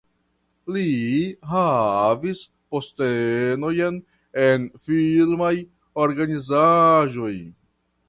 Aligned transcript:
Li 0.77 0.85
havis 1.51 2.41
postenojn 2.75 4.01
en 4.49 4.69
filmaj 4.89 5.55
organizaĵoj. 6.09 7.33